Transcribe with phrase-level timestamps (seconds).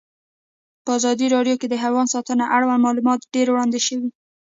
[0.83, 4.09] په ازادي راډیو کې د حیوان ساتنه اړوند معلومات ډېر وړاندې شوي.